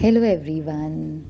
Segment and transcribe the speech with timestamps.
[0.00, 1.26] Hello, everyone.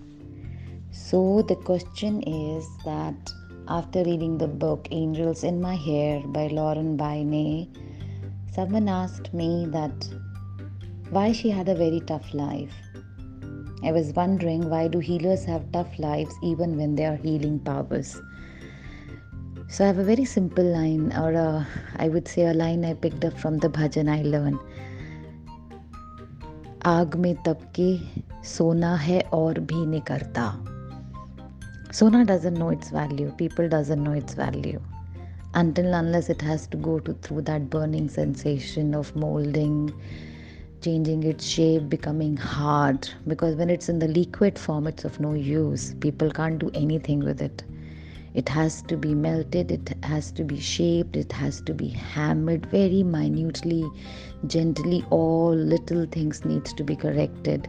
[0.91, 3.33] So, the question is that
[3.67, 7.67] after reading the book Angels in My Hair by Lorna Byrne,
[8.53, 10.07] someone asked me that
[11.09, 12.75] why she had a very tough life.
[13.83, 18.21] I was wondering why do healers have tough lives even when they are healing powers.
[19.71, 21.67] So I have a very simple line, or a,
[21.97, 24.59] I would say a line I picked up from the bhajan I learned.
[26.89, 27.89] आग में तबके
[28.49, 30.45] सोना है और भी नहीं करता
[31.91, 33.31] Sona doesn't know its value.
[33.33, 34.81] People doesn't know its value.
[35.55, 39.93] Until unless it has to go to, through that burning sensation of molding,
[40.83, 43.09] changing its shape, becoming hard.
[43.27, 45.95] Because when it's in the liquid form, it's of no use.
[46.01, 47.65] People can't do anything with it.
[48.39, 52.67] It has to be melted, it has to be shaped, it has to be hammered
[52.67, 53.85] very minutely,
[54.47, 55.05] gently.
[55.11, 57.67] All little things needs to be corrected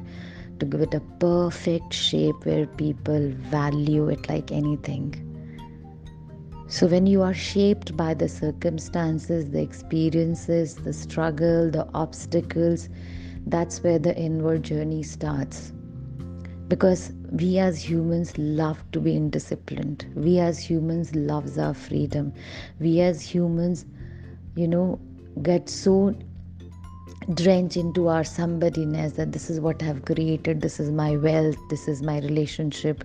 [0.59, 5.16] to give it a perfect shape where people value it like anything.
[6.67, 12.90] So, when you are shaped by the circumstances, the experiences, the struggle, the obstacles,
[13.47, 15.73] that's where the inward journey starts.
[16.67, 20.13] Because we as humans love to be indisciplined.
[20.16, 22.33] We as humans loves our freedom.
[22.80, 23.85] We as humans,
[24.55, 24.99] you know,
[25.41, 26.16] get so
[27.33, 31.88] drench into our somebodyness that this is what I've created, this is my wealth, this
[31.88, 33.03] is my relationship,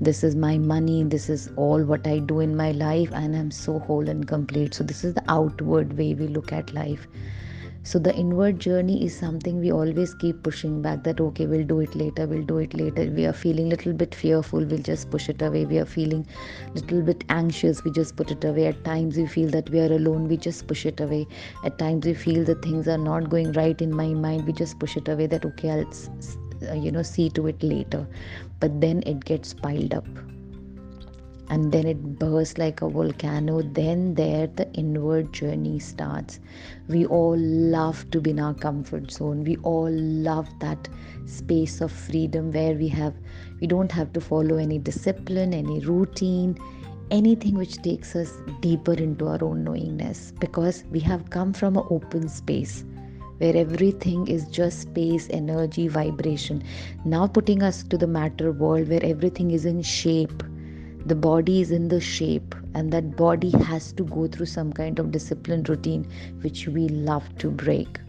[0.00, 3.50] this is my money, this is all what I do in my life, and I'm
[3.50, 4.74] so whole and complete.
[4.74, 7.08] So, this is the outward way we look at life.
[7.86, 11.78] So, the inward journey is something we always keep pushing back that, okay, we'll do
[11.78, 13.08] it later, we'll do it later.
[13.08, 15.66] We are feeling little bit fearful, we'll just push it away.
[15.66, 16.26] We are feeling
[16.74, 18.66] little bit anxious, we just put it away.
[18.66, 21.28] At times, we feel that we are alone, we just push it away.
[21.62, 24.80] At times, we feel that things are not going right in my mind, we just
[24.80, 28.04] push it away that, okay, I'll, uh, you know, see to it later.
[28.58, 30.08] But then it gets piled up
[31.48, 33.62] and then it bursts like a volcano.
[33.62, 36.40] Then, there, the inward journey starts.
[36.88, 39.44] We all love to be in our comfort zone.
[39.44, 40.88] We all love that
[41.26, 43.14] space of freedom where we have
[43.60, 46.58] we don't have to follow any discipline, any routine,
[47.10, 51.84] anything which takes us deeper into our own knowingness because we have come from an
[51.90, 52.84] open space
[53.38, 56.62] where everything is just space, energy, vibration.
[57.04, 60.42] Now, putting us to the matter world where everything is in shape,
[61.06, 64.98] the body is in the shape and that body has to go through some kind
[64.98, 66.04] of discipline routine
[66.40, 68.00] which we love to break.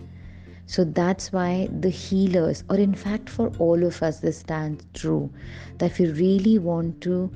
[0.66, 5.32] So that's why the healers or in fact for all of us this stands true
[5.78, 7.32] that if you really want to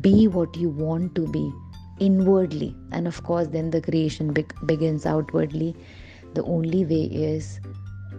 [0.00, 1.52] be what you want to be
[2.00, 5.76] inwardly and of course then the creation be- begins outwardly
[6.34, 7.60] the only way is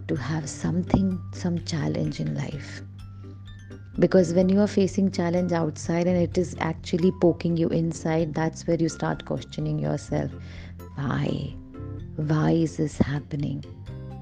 [0.06, 2.82] to have something some challenge in life
[4.00, 8.66] because when you are facing challenge outside and it is actually poking you inside that's
[8.66, 10.32] where you start questioning yourself.
[10.96, 11.54] Why?
[12.16, 13.64] Why is this happening?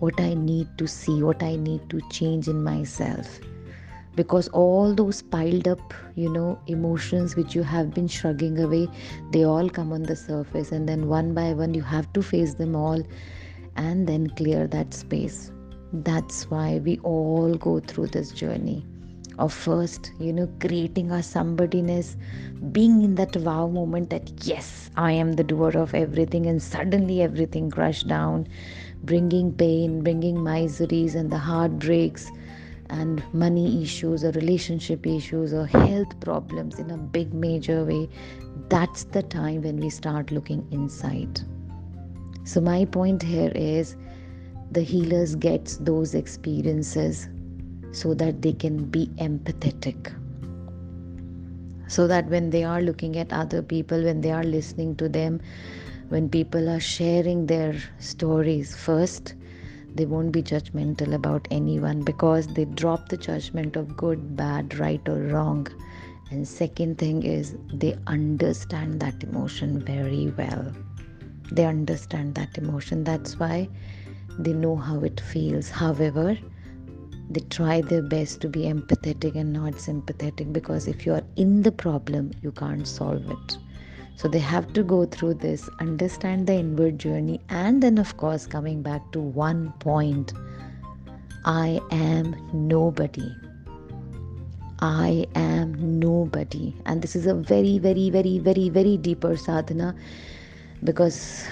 [0.01, 3.41] What i need to see what i need to change in myself.
[4.15, 8.89] Because all those piled up you know emotions which you have been shrugging away
[9.31, 12.53] they all come on the surface and then one by one you have to face
[12.55, 13.03] them all
[13.77, 15.51] and then clear that space.
[15.95, 18.85] That's why we all go through this journey
[19.43, 22.15] of first, you know, creating our somebodyness,
[22.73, 27.23] being in that wow moment that yes, I am the doer of everything, and suddenly
[27.23, 28.47] everything crashed down,
[29.03, 32.31] bringing pain, bringing miseries and the heartbreaks
[32.89, 38.09] and money issues or relationship issues or health problems in a big major way.
[38.69, 41.41] That's the time when we start looking inside.
[42.45, 43.97] So my point here is
[44.71, 47.29] the healers gets those experiences
[47.93, 50.13] so that they can be empathetic.
[51.89, 55.41] So that when they are looking at other people, when they are listening to them,
[56.09, 59.35] when people are sharing their stories, first,
[59.95, 65.07] they won't be judgmental about anyone because they drop the judgment of good, bad, right,
[65.07, 65.69] or wrong.
[66.31, 70.73] And second thing is they understand that emotion very well.
[71.51, 73.05] They understand that emotion.
[73.05, 73.69] That's why
[74.39, 75.69] they know how it feels.
[75.69, 76.39] However,
[77.31, 81.63] they try their best to be empathetic and not sympathetic because if you are in
[81.63, 83.57] the problem, you can't solve it.
[84.17, 88.47] So they have to go through this, understand the inward journey, and then, of course,
[88.47, 90.33] coming back to one point
[91.45, 93.35] I am nobody.
[94.81, 96.75] I am nobody.
[96.87, 99.95] And this is a very, very, very, very, very deeper sadhana
[100.85, 101.47] because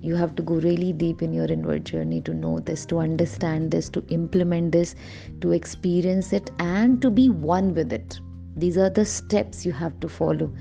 [0.00, 3.70] you have to go really deep in your inward journey to know this, to understand
[3.70, 4.94] this, to implement this,
[5.40, 8.18] to experience it, and to be one with it.
[8.56, 10.52] These are the steps you have to follow.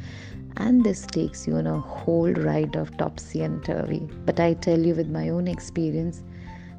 [0.58, 4.08] And this takes you on a whole ride of topsy and turvy.
[4.26, 6.24] But I tell you, with my own experience,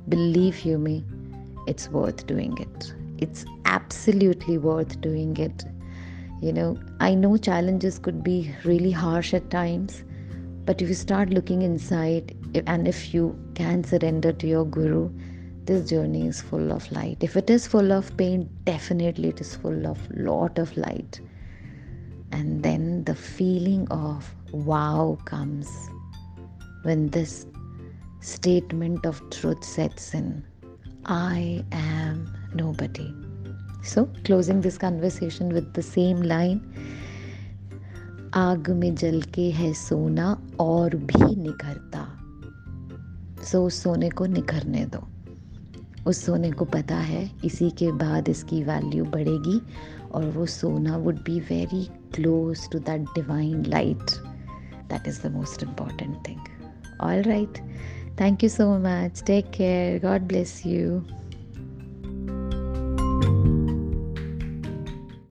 [0.09, 1.05] believe you me,
[1.67, 2.95] it's worth doing it.
[3.19, 5.65] It's absolutely worth doing it.
[6.43, 10.03] You know, I know challenges could be really harsh at times,
[10.65, 15.10] but if you start looking inside and if you can surrender to your guru,
[15.66, 17.18] this journey is full of light.
[17.22, 21.20] If it is full of pain, definitely it is full of lot of light.
[22.32, 25.70] And then the feeling of wow comes
[26.84, 27.46] when this
[28.22, 30.44] statement of truth sets in.
[31.06, 33.14] I am nobody.
[33.84, 36.62] So, closing this conversation with the same line
[38.34, 42.08] आग में जल के है सोना और भी निखरता
[43.45, 45.07] सो उस सोने को निखरने दो।
[46.07, 49.61] उस सोने को पता है, इसी के बाद इसकी वैल्यू बढ़ेगी
[50.13, 51.85] और वो सोना would be very
[52.15, 54.11] close to that divine light
[54.91, 57.59] that is the most important thing all right
[58.21, 61.03] thank you so much take care God bless you